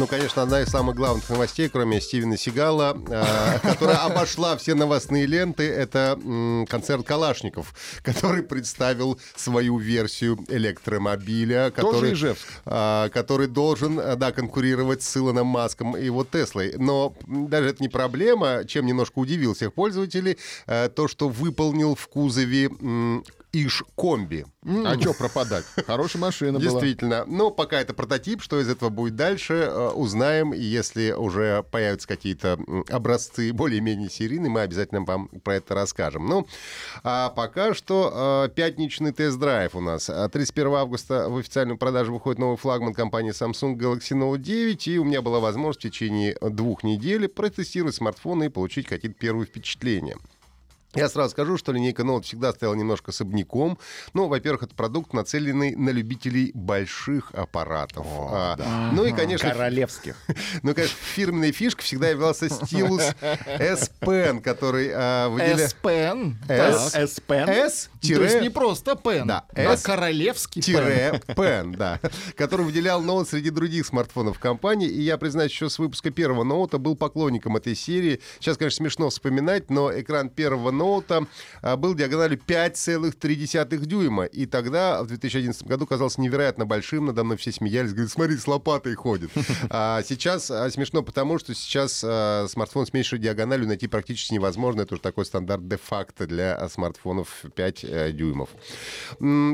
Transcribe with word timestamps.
Ну, 0.00 0.06
конечно, 0.06 0.40
одна 0.40 0.62
из 0.62 0.68
самых 0.68 0.96
главных 0.96 1.28
новостей, 1.28 1.68
кроме 1.68 2.00
Стивена 2.00 2.38
Сигала, 2.38 2.96
э, 3.10 3.58
которая 3.58 3.98
обошла 3.98 4.56
все 4.56 4.74
новостные 4.74 5.26
ленты, 5.26 5.64
это 5.64 6.18
концерт 6.70 7.04
Калашников, 7.04 7.74
который 8.02 8.42
представил 8.42 9.20
свою 9.36 9.76
версию 9.76 10.38
электромобиля, 10.48 11.70
который, 11.70 12.16
а, 12.64 13.10
который 13.10 13.46
должен, 13.46 14.00
э, 14.00 14.16
да, 14.16 14.32
конкурировать 14.32 15.02
с 15.02 15.14
Илоном 15.18 15.48
Маском 15.48 15.94
и 15.94 16.06
его 16.06 16.24
Теслой. 16.24 16.72
Но 16.78 17.14
даже 17.26 17.68
это 17.68 17.82
не 17.82 17.90
проблема, 17.90 18.64
чем 18.66 18.86
немножко 18.86 19.18
удивил 19.18 19.52
всех 19.52 19.74
пользователей, 19.74 20.38
э, 20.66 20.88
то, 20.88 21.08
что 21.08 21.28
выполнил 21.28 21.94
в 21.94 22.08
кузове 22.08 22.70
м, 23.52 23.66
Иш-комби. 23.66 24.46
А 24.84 25.00
что 25.00 25.14
пропадать? 25.14 25.64
Хорошая 25.86 26.20
машина 26.20 26.58
была. 26.58 26.70
Действительно. 26.70 27.24
Но 27.26 27.50
пока 27.50 27.80
это 27.80 27.94
прототип, 27.94 28.42
что 28.42 28.60
из 28.60 28.68
этого 28.68 28.90
будет 28.90 29.16
дальше, 29.16 29.54
э, 29.54 29.88
узнаем. 29.90 30.52
И 30.52 30.60
если 30.60 31.12
уже 31.12 31.64
появятся 31.70 32.06
какие-то 32.06 32.58
образцы 32.88 33.52
более-менее 33.52 34.10
серийные, 34.10 34.50
мы 34.50 34.60
обязательно 34.60 35.02
вам 35.02 35.28
про 35.28 35.56
это 35.56 35.74
расскажем. 35.74 36.26
Ну, 36.26 36.46
а 37.02 37.30
пока 37.30 37.74
что 37.74 38.46
э, 38.46 38.54
пятничный 38.54 39.12
тест-драйв 39.12 39.74
у 39.74 39.80
нас. 39.80 40.10
А 40.10 40.28
31 40.28 40.74
августа 40.74 41.28
в 41.28 41.38
официальную 41.38 41.78
продажу 41.78 42.12
выходит 42.12 42.38
новый 42.38 42.56
флагман 42.56 42.94
компании 42.94 43.32
Samsung 43.32 43.76
Galaxy 43.76 44.12
Note 44.12 44.38
9, 44.38 44.88
и 44.88 44.98
у 44.98 45.04
меня 45.04 45.22
была 45.22 45.40
возможность 45.40 45.80
в 45.80 45.82
течение 45.82 46.36
двух 46.40 46.84
недель 46.84 47.28
протестировать 47.28 47.94
смартфоны 47.94 48.44
и 48.44 48.48
получить 48.48 48.86
какие-то 48.86 49.18
первые 49.18 49.46
впечатления. 49.46 50.16
Я 50.94 51.08
сразу 51.08 51.30
скажу, 51.30 51.56
что 51.56 51.72
линейка 51.72 52.02
Note 52.02 52.22
всегда 52.22 52.52
стояла 52.52 52.74
немножко 52.74 53.10
особняком. 53.12 53.78
Ну, 54.12 54.26
во-первых, 54.26 54.64
это 54.64 54.74
продукт, 54.74 55.12
нацеленный 55.12 55.76
на 55.76 55.90
любителей 55.90 56.50
больших 56.54 57.32
аппаратов. 57.32 58.06
А, 58.08 58.90
Ну 58.92 59.04
и, 59.04 59.12
конечно, 59.12 59.50
Королевских. 59.52 60.16
ну, 60.62 60.74
конечно, 60.74 60.96
фирменной 61.14 61.52
фишкой 61.52 61.84
всегда 61.84 62.08
являлся 62.08 62.48
стилус 62.48 63.02
S 63.46 63.90
Pen, 64.00 64.40
который 64.40 64.90
а, 64.92 65.28
выделя- 65.28 65.64
S-Pen. 65.66 66.34
S-Pen. 66.48 67.48
S 67.48 67.90
То 68.02 68.22
есть 68.22 68.40
не 68.40 68.50
просто 68.50 68.92
Pen, 68.92 69.26
Да, 69.26 69.44
а 69.54 69.76
королевский 69.76 70.60
Pen. 70.60 70.64
тире 70.64 71.22
Pen, 71.28 71.76
да, 71.76 72.00
который 72.36 72.66
выделял 72.66 73.00
ноут 73.00 73.28
среди 73.28 73.50
других 73.50 73.86
смартфонов 73.86 74.38
компании. 74.38 74.88
И 74.88 75.00
я, 75.02 75.18
признаюсь, 75.18 75.52
еще 75.52 75.70
с 75.70 75.78
выпуска 75.78 76.10
первого 76.10 76.42
ноута 76.42 76.78
был 76.78 76.96
поклонником 76.96 77.56
этой 77.56 77.76
серии. 77.76 78.20
Сейчас, 78.40 78.56
конечно, 78.56 78.78
смешно 78.84 79.10
вспоминать, 79.10 79.70
но 79.70 79.92
экран 79.96 80.28
первого 80.30 80.70
ноута 80.80 81.26
а, 81.62 81.76
был 81.76 81.94
диагональю 81.94 82.38
5,3 82.38 83.76
дюйма. 83.84 84.24
И 84.24 84.46
тогда, 84.46 85.02
в 85.02 85.06
2011 85.08 85.62
году, 85.64 85.86
казался 85.86 86.20
невероятно 86.20 86.64
большим. 86.64 87.06
Надо 87.06 87.22
мной 87.22 87.36
все 87.36 87.52
смеялись, 87.52 87.92
говорят, 87.92 88.10
смотри, 88.10 88.36
с 88.36 88.46
лопатой 88.46 88.94
ходит. 88.94 89.30
А 89.72 90.02
сейчас 90.02 90.50
а, 90.50 90.70
смешно 90.70 91.02
потому, 91.02 91.38
что 91.38 91.54
сейчас 91.54 92.02
а, 92.04 92.46
смартфон 92.48 92.86
с 92.86 92.92
меньшей 92.92 93.18
диагональю 93.18 93.68
найти 93.68 93.86
практически 93.88 94.34
невозможно. 94.34 94.82
Это 94.82 94.94
уже 94.94 95.02
такой 95.02 95.24
стандарт 95.24 95.68
де-факто 95.68 96.26
для 96.26 96.68
смартфонов 96.68 97.44
5 97.54 97.84
э, 97.84 98.12
дюймов. 98.12 98.48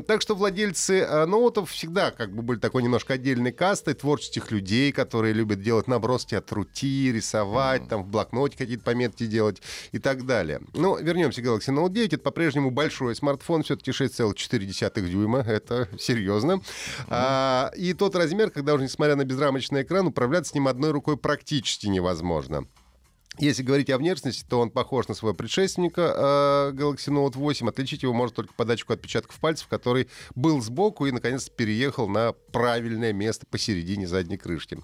Так 0.06 0.22
что 0.22 0.34
владельцы 0.34 1.00
э, 1.00 1.26
ноутов 1.26 1.70
всегда 1.70 2.10
как 2.10 2.34
бы 2.34 2.42
были 2.42 2.58
такой 2.58 2.82
немножко 2.82 3.14
отдельной 3.14 3.52
кастой 3.52 3.94
творческих 3.94 4.50
людей, 4.50 4.92
которые 4.92 5.34
любят 5.34 5.60
делать 5.60 5.88
наброски 5.88 6.34
от 6.34 6.50
рути, 6.52 7.12
рисовать, 7.12 7.88
там 7.88 8.04
в 8.04 8.08
блокноте 8.08 8.56
какие-то 8.56 8.84
пометки 8.84 9.26
делать 9.26 9.60
и 9.92 9.98
так 9.98 10.24
далее. 10.24 10.60
Ну, 10.74 10.98
вернемся 11.16 11.40
к 11.40 11.44
Galaxy 11.44 11.74
Note 11.74 11.90
9. 11.90 12.12
Это 12.14 12.22
по-прежнему 12.22 12.70
большой 12.70 13.16
смартфон, 13.16 13.62
все-таки 13.62 13.90
6,4 13.90 15.08
дюйма. 15.08 15.38
Это 15.40 15.88
серьезно. 15.98 16.60
А, 17.08 17.70
и 17.76 17.94
тот 17.94 18.14
размер, 18.14 18.50
когда 18.50 18.74
уже, 18.74 18.84
несмотря 18.84 19.16
на 19.16 19.24
безрамочный 19.24 19.82
экран, 19.82 20.06
управляться 20.06 20.50
с 20.50 20.54
ним 20.54 20.68
одной 20.68 20.90
рукой 20.90 21.16
практически 21.16 21.86
невозможно. 21.86 22.66
Если 23.38 23.62
говорить 23.62 23.90
о 23.90 23.98
внешности, 23.98 24.44
то 24.48 24.60
он 24.60 24.70
похож 24.70 25.08
на 25.08 25.14
своего 25.14 25.34
предшественника 25.34 26.72
э, 26.72 26.72
Galaxy 26.72 27.08
Note 27.08 27.36
8. 27.36 27.68
Отличить 27.68 28.02
его 28.02 28.14
можно 28.14 28.34
только 28.34 28.54
по 28.54 28.64
датчику 28.64 28.94
отпечатков 28.94 29.38
пальцев, 29.38 29.68
который 29.68 30.08
был 30.34 30.62
сбоку 30.62 31.06
и, 31.06 31.12
наконец, 31.12 31.48
переехал 31.48 32.08
на 32.08 32.32
правильное 32.52 33.12
место 33.12 33.46
посередине 33.46 34.06
задней 34.06 34.38
крышки. 34.38 34.78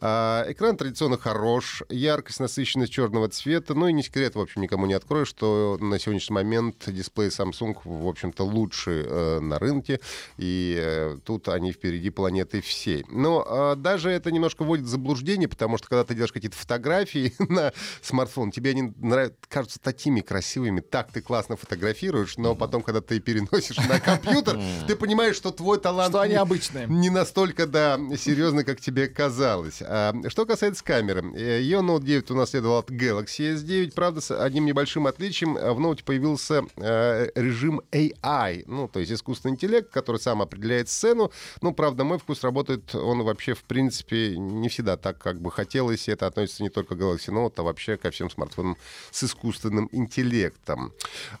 А, 0.00 0.44
экран 0.48 0.76
традиционно 0.76 1.16
хорош, 1.16 1.82
яркость, 1.88 2.40
насыщенность 2.40 2.92
черного 2.92 3.28
цвета. 3.28 3.74
Ну 3.74 3.88
и 3.88 3.92
не 3.92 4.02
секрет, 4.02 4.34
в 4.34 4.40
общем, 4.40 4.60
никому 4.60 4.86
не 4.86 4.94
открою, 4.94 5.24
что 5.24 5.78
на 5.80 5.98
сегодняшний 5.98 6.34
момент 6.34 6.84
дисплей 6.86 7.28
Samsung, 7.28 7.76
в 7.84 8.06
общем-то, 8.06 8.44
лучший 8.44 9.04
э, 9.06 9.40
на 9.40 9.58
рынке. 9.58 10.00
И 10.36 10.76
э, 10.78 11.18
тут 11.24 11.48
они 11.48 11.72
впереди 11.72 12.10
планеты 12.10 12.60
всей. 12.60 13.04
Но 13.08 13.46
э, 13.48 13.76
даже 13.76 14.10
это 14.10 14.30
немножко 14.30 14.62
вводит 14.62 14.84
в 14.84 14.88
заблуждение, 14.88 15.48
потому 15.48 15.78
что 15.78 15.88
когда 15.88 16.04
ты 16.04 16.14
делаешь 16.14 16.32
какие-то 16.32 16.56
фотографии 16.56 17.32
на 17.48 17.72
смартфон, 18.02 18.50
тебе 18.50 18.70
они 18.70 18.92
нравятся, 18.98 19.36
кажутся 19.48 19.78
такими 19.80 20.20
красивыми, 20.20 20.80
так 20.80 21.10
ты 21.12 21.20
классно 21.20 21.56
фотографируешь, 21.56 22.36
но 22.36 22.54
потом, 22.54 22.82
когда 22.82 23.00
ты 23.00 23.20
переносишь 23.20 23.76
на 23.88 24.00
компьютер, 24.00 24.58
ты 24.86 24.96
понимаешь, 24.96 25.36
что 25.36 25.50
твой 25.50 25.78
талант 25.78 26.10
Что 26.10 26.20
они 26.20 26.32
не- 26.34 26.38
обычные. 26.40 26.86
не 26.86 27.10
настолько, 27.10 27.66
да, 27.66 27.98
серьезно, 28.18 28.64
как 28.64 28.80
тебе 28.80 29.08
казалось. 29.08 29.82
А, 29.82 30.14
что 30.28 30.46
касается 30.46 30.82
камеры. 30.84 31.22
э, 31.36 31.60
Ее 31.60 31.78
Note 31.80 32.02
9 32.04 32.30
унаследовал 32.30 32.78
от 32.78 32.90
Galaxy 32.90 33.54
S9. 33.54 33.92
Правда, 33.94 34.20
с 34.20 34.30
одним 34.30 34.66
небольшим 34.66 35.06
отличием 35.06 35.56
э, 35.56 35.72
в 35.72 35.78
Note 35.80 36.04
появился 36.04 36.62
э, 36.76 37.28
режим 37.34 37.80
AI, 37.92 38.64
ну, 38.66 38.88
то 38.88 39.00
есть 39.00 39.12
искусственный 39.12 39.52
интеллект, 39.54 39.90
который 39.90 40.20
сам 40.20 40.42
определяет 40.42 40.88
сцену. 40.88 41.30
Ну, 41.60 41.72
правда, 41.72 42.04
мой 42.04 42.18
вкус 42.18 42.42
работает, 42.42 42.94
он 42.94 43.22
вообще, 43.22 43.54
в 43.54 43.62
принципе, 43.64 44.36
не 44.36 44.68
всегда 44.68 44.96
так, 44.96 45.18
как 45.18 45.40
бы 45.40 45.50
хотелось. 45.50 46.08
И 46.08 46.12
это 46.12 46.26
относится 46.26 46.62
не 46.62 46.68
только 46.70 46.94
к 46.94 46.98
Galaxy 46.98 47.28
Note, 47.32 47.54
а 47.56 47.62
вообще 47.62 47.83
ко 47.86 48.10
всем 48.10 48.30
смартфонам 48.30 48.76
с 49.10 49.24
искусственным 49.24 49.88
интеллектом. 49.92 50.92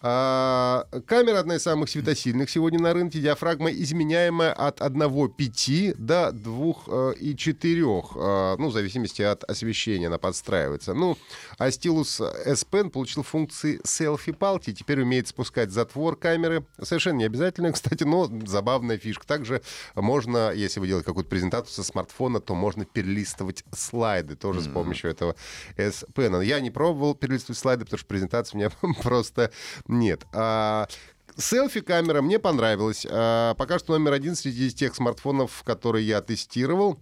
А, 0.02 0.86
камера 1.06 1.38
одна 1.38 1.56
из 1.56 1.62
самых 1.62 1.88
светосильных 1.88 2.50
сегодня 2.50 2.78
на 2.78 2.92
рынке. 2.92 3.20
Диафрагма 3.20 3.70
изменяемая 3.70 4.52
от 4.52 4.80
1,5 4.80 5.94
до 5.98 6.30
2,4. 6.30 8.56
Ну, 8.58 8.68
в 8.68 8.72
зависимости 8.72 9.22
от 9.22 9.44
освещения 9.44 10.06
она 10.06 10.18
подстраивается. 10.18 10.94
Ну, 10.94 11.16
а 11.58 11.70
стилус 11.70 12.20
S 12.20 12.66
Pen 12.70 12.90
получил 12.90 13.22
функции 13.22 13.80
селфи-палки. 13.84 14.72
Теперь 14.72 15.00
умеет 15.00 15.28
спускать 15.28 15.70
затвор 15.70 16.16
камеры. 16.16 16.64
Совершенно 16.82 17.18
не 17.18 17.24
обязательно, 17.24 17.72
кстати, 17.72 18.04
но 18.04 18.30
забавная 18.46 18.98
фишка. 18.98 19.26
Также 19.26 19.62
можно, 19.94 20.52
если 20.52 20.80
вы 20.80 20.86
делаете 20.86 21.06
какую-то 21.06 21.30
презентацию 21.30 21.74
со 21.74 21.82
смартфона, 21.82 22.40
то 22.40 22.54
можно 22.54 22.84
перелистывать 22.84 23.64
слайды 23.74 24.36
тоже 24.36 24.60
с 24.60 24.68
помощью 24.68 25.10
этого 25.10 25.34
S 25.76 26.04
Pen. 26.14 26.33
Я 26.40 26.60
не 26.60 26.70
пробовал 26.70 27.14
перелистывать 27.14 27.58
слайды, 27.58 27.84
потому 27.84 27.98
что 27.98 28.08
презентации 28.08 28.56
у 28.56 28.58
меня 28.60 28.70
просто 29.02 29.50
нет. 29.86 30.24
А, 30.32 30.88
Селфи-камера 31.36 32.22
мне 32.22 32.38
понравилась. 32.38 33.06
А, 33.08 33.54
Пока 33.54 33.78
что 33.78 33.92
номер 33.92 34.12
один 34.12 34.36
среди 34.36 34.70
тех 34.70 34.94
смартфонов, 34.94 35.62
которые 35.64 36.06
я 36.06 36.20
тестировал. 36.20 36.98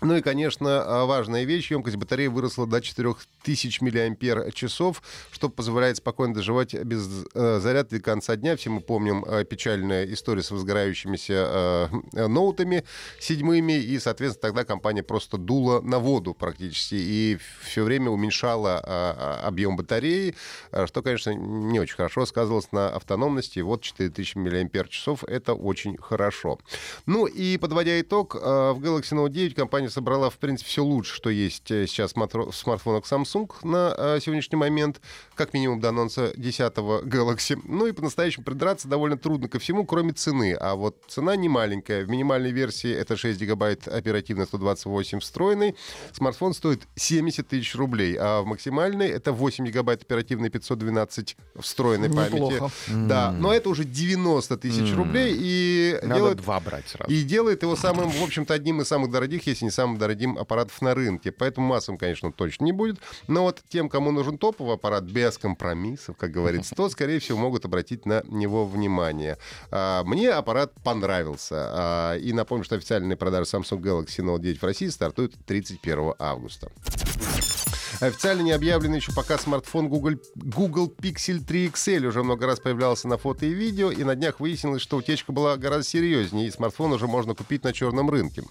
Ну 0.00 0.14
и, 0.14 0.20
конечно, 0.20 0.82
а, 0.84 1.06
важная 1.06 1.42
вещь. 1.42 1.72
Емкость 1.72 1.96
батареи 1.96 2.28
выросла 2.28 2.68
до 2.68 2.80
4000 2.80 3.80
мАч, 3.82 4.70
что 5.32 5.48
позволяет 5.48 5.96
спокойно 5.96 6.34
доживать 6.34 6.74
без 6.74 7.08
э, 7.34 7.58
заряда 7.60 7.96
до 7.96 8.00
конца 8.00 8.36
дня. 8.36 8.56
Все 8.56 8.70
мы 8.70 8.80
помним 8.80 9.24
э, 9.24 9.44
печальную 9.44 10.12
историю 10.12 10.44
с 10.44 10.52
возгорающимися 10.52 11.90
э, 12.12 12.28
ноутами 12.28 12.84
седьмыми. 13.18 13.72
И, 13.72 13.98
соответственно, 13.98 14.42
тогда 14.42 14.64
компания 14.64 15.02
просто 15.02 15.36
дула 15.36 15.80
на 15.80 15.98
воду 15.98 16.32
практически. 16.32 16.94
И 16.94 17.38
все 17.62 17.82
время 17.82 18.10
уменьшала 18.10 18.80
а, 18.84 19.40
а, 19.42 19.48
объем 19.48 19.76
батареи, 19.76 20.36
что, 20.86 21.02
конечно, 21.02 21.30
не 21.30 21.80
очень 21.80 21.96
хорошо 21.96 22.24
сказывалось 22.24 22.70
на 22.70 22.90
автономности. 22.90 23.58
Вот 23.60 23.82
4000 23.82 24.36
мАч— 24.36 25.22
это 25.26 25.54
очень 25.54 25.96
хорошо. 25.96 26.60
Ну 27.06 27.26
и, 27.26 27.58
подводя 27.58 28.00
итог, 28.00 28.36
э, 28.36 28.38
в 28.38 28.80
Galaxy 28.80 29.16
Note 29.16 29.30
9 29.30 29.54
компания 29.54 29.87
компания 29.88 29.90
собрала, 29.90 30.30
в 30.30 30.38
принципе, 30.38 30.68
все 30.68 30.84
лучше, 30.84 31.14
что 31.14 31.30
есть 31.30 31.70
э, 31.70 31.86
сейчас 31.86 32.12
в 32.14 32.52
смартфонах 32.52 33.04
Samsung 33.04 33.50
на 33.62 33.94
э, 33.96 34.18
сегодняшний 34.20 34.56
момент, 34.56 35.00
как 35.34 35.54
минимум 35.54 35.80
до 35.80 35.88
анонса 35.88 36.32
10-го 36.36 37.02
Galaxy. 37.02 37.58
Ну 37.64 37.86
и 37.86 37.92
по-настоящему 37.92 38.44
придраться 38.44 38.88
довольно 38.88 39.16
трудно 39.16 39.48
ко 39.48 39.58
всему, 39.58 39.84
кроме 39.84 40.12
цены. 40.12 40.54
А 40.54 40.74
вот 40.74 40.96
цена 41.08 41.36
не 41.36 41.48
маленькая. 41.48 42.04
В 42.04 42.08
минимальной 42.08 42.52
версии 42.52 42.90
это 42.90 43.16
6 43.16 43.40
гигабайт 43.40 43.88
оперативно 43.88 44.44
128 44.46 45.20
встроенный. 45.20 45.74
Смартфон 46.12 46.54
стоит 46.54 46.82
70 46.96 47.48
тысяч 47.48 47.74
рублей, 47.74 48.16
а 48.18 48.42
в 48.42 48.46
максимальной 48.46 49.08
это 49.08 49.32
8 49.32 49.66
гигабайт 49.66 50.02
оперативной 50.02 50.50
512 50.50 51.36
встроенной 51.60 52.08
Неплохо. 52.08 52.58
памяти. 52.58 53.08
Да, 53.08 53.32
но 53.32 53.52
это 53.52 53.68
уже 53.68 53.84
90 53.84 54.56
тысяч 54.58 54.94
рублей 54.94 55.36
и 55.38 55.98
Надо 56.02 56.14
делает 56.14 56.36
два 56.38 56.60
брать 56.60 56.88
сразу. 56.88 57.10
и 57.10 57.22
делает 57.22 57.62
его 57.62 57.76
самым, 57.76 58.10
в 58.10 58.22
общем-то, 58.22 58.54
одним 58.54 58.80
из 58.80 58.88
самых 58.88 59.10
дорогих, 59.10 59.46
если 59.46 59.64
не 59.64 59.70
самым 59.78 59.96
дорогим 59.96 60.36
аппаратов 60.36 60.82
на 60.82 60.92
рынке. 60.92 61.30
Поэтому 61.30 61.68
массовым, 61.68 61.98
конечно, 61.98 62.32
точно 62.32 62.64
не 62.64 62.72
будет. 62.72 62.98
Но 63.28 63.42
вот 63.42 63.62
тем, 63.68 63.88
кому 63.88 64.10
нужен 64.10 64.36
топовый 64.36 64.74
аппарат 64.74 65.04
без 65.04 65.38
компромиссов, 65.38 66.16
как 66.16 66.32
говорится, 66.32 66.74
то, 66.74 66.88
скорее 66.88 67.20
всего, 67.20 67.38
могут 67.38 67.64
обратить 67.64 68.04
на 68.04 68.22
него 68.26 68.66
внимание. 68.66 69.38
А, 69.70 70.02
Мне 70.02 70.30
аппарат 70.30 70.72
понравился. 70.82 71.54
А, 71.70 72.16
И 72.16 72.32
напомню, 72.32 72.64
что 72.64 72.74
официальные 72.74 73.16
продажи 73.16 73.44
Samsung 73.44 73.80
Galaxy 73.80 74.24
Note 74.24 74.40
9 74.40 74.60
в 74.60 74.64
России 74.64 74.88
стартуют 74.88 75.34
31 75.46 76.14
августа. 76.18 76.70
Официально 78.00 78.42
не 78.42 78.52
объявлен 78.52 78.94
еще 78.94 79.12
пока 79.12 79.38
смартфон 79.38 79.88
Google, 79.88 80.20
Google 80.36 80.94
Pixel 80.96 81.40
3 81.44 81.66
XL. 81.66 82.06
Уже 82.06 82.22
много 82.22 82.46
раз 82.46 82.60
появлялся 82.60 83.08
на 83.08 83.18
фото 83.18 83.44
и 83.44 83.52
видео, 83.52 83.90
и 83.90 84.04
на 84.04 84.14
днях 84.14 84.38
выяснилось, 84.38 84.82
что 84.82 84.98
утечка 84.98 85.32
была 85.32 85.56
гораздо 85.56 85.84
серьезнее, 85.84 86.46
и 86.46 86.50
смартфон 86.52 86.92
уже 86.92 87.08
можно 87.08 87.34
купить 87.34 87.64
на 87.64 87.72
черном 87.72 88.08
рынке. 88.08 88.44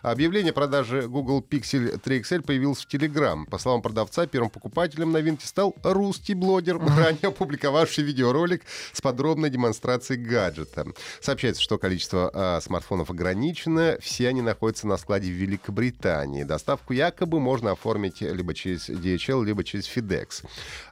Объявление 0.00 0.52
о 0.52 0.54
продаже 0.54 1.02
Google 1.02 1.44
Pixel 1.46 1.98
3 1.98 2.20
XL 2.20 2.42
появилось 2.42 2.78
в 2.78 2.88
Telegram. 2.88 3.44
По 3.44 3.58
словам 3.58 3.82
продавца, 3.82 4.26
первым 4.26 4.48
покупателем 4.48 5.12
новинки 5.12 5.44
стал 5.44 5.74
русский 5.82 6.32
блогер, 6.32 6.78
ранее 6.78 7.28
опубликовавший 7.28 8.04
видеоролик 8.04 8.62
с 8.94 9.02
подробной 9.02 9.50
демонстрацией 9.50 10.24
гаджета. 10.24 10.86
Сообщается, 11.20 11.60
что 11.60 11.76
количество 11.76 12.30
а, 12.32 12.60
смартфонов 12.62 13.10
ограничено, 13.10 13.98
все 14.00 14.28
они 14.28 14.40
находятся 14.40 14.86
на 14.86 14.96
складе 14.96 15.28
в 15.28 15.34
Великобритании. 15.34 16.44
Доставку 16.44 16.94
якобы 16.94 17.38
можно 17.38 17.72
оформить 17.72 18.22
либо 18.22 18.54
через 18.54 18.93
DHL, 18.94 19.44
либо 19.44 19.64
через 19.64 19.88
FedEx. 19.88 20.44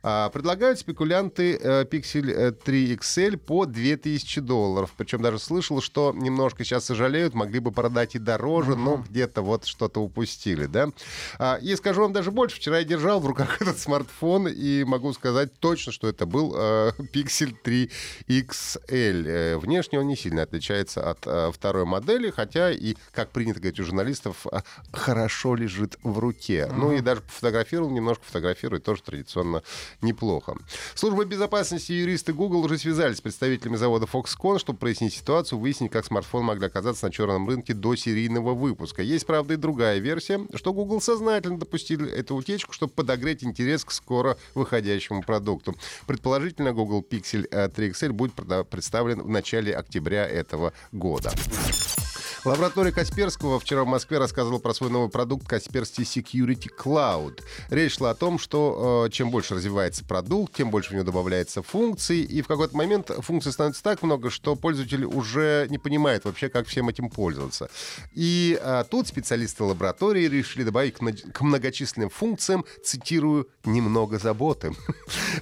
А, 0.03 0.29
предлагают 0.31 0.79
спекулянты 0.79 1.57
э, 1.57 1.85
Pixel 1.85 2.53
3 2.53 2.97
XL 2.97 3.37
по 3.37 3.67
2000 3.67 4.41
долларов. 4.41 4.93
Причем 4.97 5.23
даже 5.23 5.39
слышал, 5.39 5.81
что 5.81 6.13
немножко 6.15 6.65
сейчас 6.65 6.85
сожалеют, 6.85 7.35
могли 7.35 7.61
бы 7.61 7.73
продать 7.73 8.15
и 8.15 8.19
дороже, 8.19 8.77
но 8.77 9.05
где-то 9.09 9.43
вот 9.43 9.67
что-то 9.67 10.01
упустили, 10.01 10.67
да. 10.67 10.89
А, 11.39 11.57
и 11.57 11.75
скажу 11.77 12.03
вам 12.03 12.13
даже 12.13 12.31
больше, 12.31 12.57
вчера 12.57 12.79
я 12.79 12.85
держал 12.85 13.21
в 13.21 13.27
руках 13.27 13.57
этот 13.61 13.79
смартфон 13.79 14.49
и 14.49 14.85
могу 14.85 15.13
сказать 15.13 15.53
точно, 15.59 15.93
что 15.93 16.09
это 16.09 16.27
был 16.27 16.55
э, 16.57 16.93
Pixel 17.13 17.55
3 17.63 17.91
XL. 18.29 19.27
Э, 19.27 19.57
внешне 19.59 20.01
он 20.01 20.09
не 20.09 20.17
сильно 20.17 20.43
отличается 20.43 21.09
от 21.09 21.27
э, 21.27 21.51
второй 21.53 21.85
модели, 21.85 22.31
хотя 22.31 22.71
и, 22.71 22.97
как 23.13 23.31
принято 23.31 23.61
говорить 23.61 23.81
у 23.81 23.85
журналистов, 23.85 24.47
э, 24.51 24.61
хорошо 24.93 25.55
лежит 25.55 25.97
в 26.03 26.19
руке. 26.19 26.69
Ну 26.73 26.93
и 26.93 27.01
даже 27.01 27.21
пофотографировал, 27.21 27.91
немножко 27.93 28.25
фотографирует, 28.25 28.85
тоже 28.85 29.03
традиционно 29.03 29.62
неплохо. 30.00 30.56
Служба 30.94 31.25
безопасности 31.25 31.93
и 31.93 31.97
юристы 31.97 32.33
Google 32.33 32.65
уже 32.65 32.79
связались 32.79 33.19
с 33.19 33.21
представителями 33.21 33.77
завода 33.77 34.06
Foxconn, 34.06 34.59
чтобы 34.59 34.79
прояснить 34.79 35.15
ситуацию, 35.15 35.59
выяснить, 35.59 35.91
как 35.91 36.05
смартфон 36.05 36.44
могли 36.44 36.67
оказаться 36.67 37.06
на 37.06 37.12
черном 37.12 37.49
рынке 37.49 37.75
до 37.75 37.94
серийного 37.97 38.55
выпуска. 38.55 39.03
Есть, 39.03 39.27
правда, 39.27 39.55
и 39.55 39.56
другая 39.56 39.99
версия, 39.99 40.41
что 40.55 40.73
Google 40.73 41.00
сознательно 41.00 41.59
допустили 41.59 42.11
эту 42.11 42.35
утечку, 42.35 42.73
чтобы 42.73 42.93
подогреть 42.93 43.44
интерес 43.44 43.85
к 43.85 43.91
скоро 43.93 44.37
выходящему 44.55 45.23
продукту. 45.23 45.75
Предположительно, 46.06 46.73
Google 46.73 47.05
Pixel 47.09 47.47
э, 47.50 47.69
3 47.69 47.91
XL 47.91 48.12
будет 48.12 48.33
представлен 48.69 49.23
в 49.23 49.29
начале 49.29 49.75
октября 49.75 50.27
этого 50.27 50.73
года. 50.93 51.33
Лаборатория 52.44 52.91
Касперского 52.91 53.61
вчера 53.61 53.85
в 53.85 53.87
Москве 53.87 54.19
рассказывала 54.19 54.59
про 54.59 54.75
свой 54.75 54.91
новый 54.91 55.09
продукт 55.09 55.47
Касперский 55.47 56.03
Security 56.03 56.69
Cloud. 56.77 57.41
Речь 57.71 57.99
шла 57.99 58.11
о 58.11 58.15
том, 58.17 58.41
что 58.41 59.05
э, 59.06 59.11
чем 59.11 59.31
больше 59.31 59.55
развивается 59.55 60.05
продукт, 60.05 60.56
тем 60.56 60.73
больше 60.73 60.91
в 60.91 60.93
него 60.94 61.05
добавляется 61.05 61.62
функций, 61.62 62.23
и 62.23 62.43
в 62.43 62.49
какой-то 62.49 62.77
момент 62.77 63.12
функций 63.21 63.53
становится 63.53 63.85
так 63.85 64.03
много, 64.03 64.29
что 64.29 64.56
пользователь 64.56 65.05
уже 65.05 65.69
не 65.71 65.79
понимает 65.79 66.25
вообще, 66.25 66.49
как 66.49 66.67
всем 66.67 66.89
этим 66.89 67.11
пользоваться. 67.11 67.71
И 68.12 68.59
э, 68.61 68.85
тут 68.91 69.06
специалисты 69.06 69.62
лаборатории 69.62 70.27
решили 70.27 70.65
добавить 70.65 70.94
к, 70.94 71.33
к 71.33 71.41
многочисленным 71.43 72.11
функциям, 72.11 72.65
цитирую, 72.83 73.47
немного 73.65 74.19
заботы, 74.19 74.75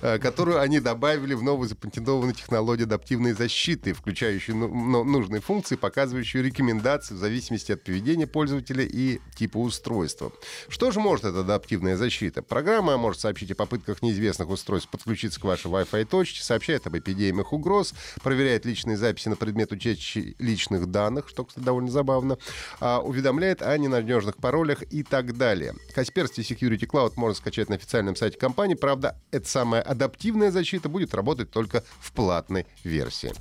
которую 0.00 0.60
они 0.60 0.80
добавили 0.80 1.34
в 1.34 1.42
новую 1.42 1.68
запатентованную 1.68 2.34
технологию 2.34 2.86
адаптивной 2.86 3.32
защиты, 3.32 3.92
включающую 3.92 4.56
ну- 4.56 4.68
ну- 4.68 5.04
нужные 5.04 5.40
функции, 5.40 5.76
показывающие 5.76 6.42
рекомендации 6.42 7.14
в 7.14 7.18
зависимости 7.18 7.72
от 7.72 7.84
поведения 7.84 8.26
пользователя 8.26 8.84
и 8.84 9.20
типа 9.36 9.58
устройства. 9.58 10.32
Что 10.68 10.90
же 10.90 11.00
может 11.00 11.24
эта 11.24 11.40
адаптивная 11.40 11.96
защита? 11.96 12.42
Программа 12.42 12.96
может 12.96 13.20
сообщить 13.20 13.50
о 13.50 13.54
попытках 13.54 14.02
неизвестных 14.02 14.48
устройств 14.48 14.90
подключиться 14.90 15.40
к 15.40 15.44
вашей 15.44 15.70
Wi-Fi 15.70 16.04
точке, 16.06 16.42
сообщает 16.42 16.86
об 16.86 16.96
эпидемиях 16.96 17.52
угроз, 17.52 17.94
проверяет 18.22 18.64
личные 18.64 18.96
записи 18.96 19.28
на 19.28 19.36
предмет 19.36 19.72
утечки 19.72 20.34
личных 20.38 20.86
данных, 20.86 21.28
что, 21.28 21.44
кстати, 21.44 21.64
довольно 21.64 21.90
забавно, 21.90 22.38
а, 22.80 23.00
уведомляет 23.00 23.62
о 23.62 23.76
ненадежных 23.76 24.36
паролях 24.36 24.82
и 24.90 25.02
так 25.02 25.36
далее. 25.36 25.74
Касперский 25.94 26.42
Security 26.42 26.86
Cloud 26.86 27.12
можно 27.16 27.34
скачать 27.34 27.68
на 27.68 27.76
официальном 27.76 28.16
сайте 28.16 28.38
компании. 28.38 28.74
Правда, 28.74 29.16
эта 29.30 29.48
самая 29.48 29.82
адаптивная 29.90 30.52
защита 30.52 30.88
будет 30.88 31.14
работать 31.14 31.50
только 31.50 31.82
в 32.00 32.12
платной 32.12 32.66
версии. 32.84 33.32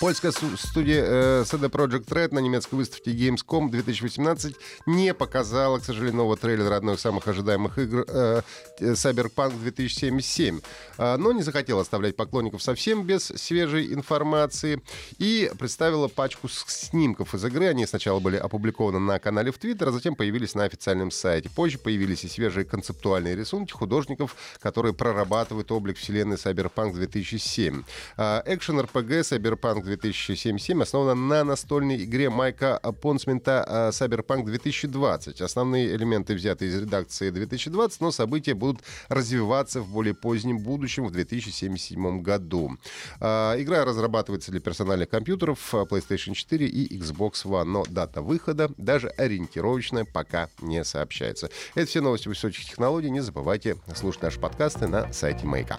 Польская 0.00 0.32
студия 0.32 1.04
э, 1.04 1.42
CD 1.42 1.68
Projekt 1.68 2.06
Red 2.06 2.32
на 2.32 2.38
немецкой 2.38 2.76
выставке 2.76 3.10
Gamescom 3.10 3.68
2018 3.68 4.56
не 4.86 5.12
показала, 5.12 5.78
к 5.78 5.84
сожалению, 5.84 6.16
нового 6.16 6.38
трейлера 6.38 6.76
одной 6.76 6.94
из 6.94 7.00
самых 7.00 7.28
ожидаемых 7.28 7.78
игр 7.78 8.06
э, 8.08 8.40
э, 8.78 8.92
Cyberpunk 8.92 9.60
2077. 9.60 10.60
А, 10.96 11.18
но 11.18 11.32
не 11.32 11.42
захотела 11.42 11.82
оставлять 11.82 12.16
поклонников 12.16 12.62
совсем 12.62 13.04
без 13.04 13.24
свежей 13.24 13.92
информации 13.92 14.82
и 15.18 15.52
представила 15.58 16.08
пачку 16.08 16.48
снимков 16.48 17.34
из 17.34 17.44
игры. 17.44 17.66
Они 17.66 17.84
сначала 17.84 18.20
были 18.20 18.38
опубликованы 18.38 19.00
на 19.00 19.18
канале 19.18 19.52
в 19.52 19.58
Твиттер, 19.58 19.88
а 19.88 19.92
затем 19.92 20.14
появились 20.14 20.54
на 20.54 20.64
официальном 20.64 21.10
сайте. 21.10 21.50
Позже 21.50 21.76
появились 21.76 22.24
и 22.24 22.28
свежие 22.28 22.64
концептуальные 22.64 23.36
рисунки 23.36 23.72
художников, 23.72 24.34
которые 24.60 24.94
прорабатывают 24.94 25.70
облик 25.70 25.98
вселенной 25.98 26.36
Cyberpunk 26.36 26.94
2007. 26.94 27.82
А, 28.16 28.42
Экшен-РПГ 28.46 29.20
Cyberpunk 29.20 29.89
2077 29.96 30.82
основана 30.82 31.14
на 31.14 31.44
настольной 31.44 32.04
игре 32.04 32.30
Майка 32.30 32.80
Понсмента 33.02 33.90
Cyberpunk 33.92 34.44
2020. 34.44 35.40
Основные 35.40 35.94
элементы 35.94 36.34
взяты 36.34 36.66
из 36.66 36.80
редакции 36.80 37.30
2020, 37.30 38.00
но 38.00 38.10
события 38.10 38.54
будут 38.54 38.82
развиваться 39.08 39.80
в 39.80 39.88
более 39.90 40.14
позднем 40.14 40.58
будущем, 40.58 41.06
в 41.06 41.10
2077 41.10 42.22
году. 42.22 42.76
А, 43.20 43.54
Игра 43.60 43.84
разрабатывается 43.84 44.50
для 44.50 44.60
персональных 44.60 45.08
компьютеров 45.08 45.74
а, 45.74 45.84
PlayStation 45.84 46.34
4 46.34 46.66
и 46.66 46.98
Xbox 46.98 47.44
One, 47.44 47.64
но 47.64 47.84
дата 47.88 48.22
выхода 48.22 48.70
даже 48.76 49.08
ориентировочная 49.08 50.04
пока 50.04 50.48
не 50.60 50.84
сообщается. 50.84 51.50
Это 51.74 51.86
все 51.86 52.00
новости 52.00 52.28
высоких 52.28 52.64
технологий. 52.64 53.10
Не 53.10 53.20
забывайте 53.20 53.76
слушать 53.94 54.22
наши 54.22 54.38
подкасты 54.38 54.86
на 54.86 55.12
сайте 55.12 55.46
Маяка. 55.46 55.78